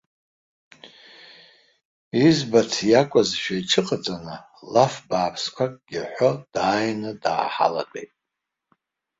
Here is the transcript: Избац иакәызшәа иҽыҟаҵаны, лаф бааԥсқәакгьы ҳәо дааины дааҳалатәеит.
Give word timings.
Избац 2.25 2.71
иакәызшәа 2.91 3.55
иҽыҟаҵаны, 3.59 4.35
лаф 4.73 4.93
бааԥсқәакгьы 5.07 6.01
ҳәо 6.13 6.31
дааины 6.53 7.11
дааҳалатәеит. 7.23 8.11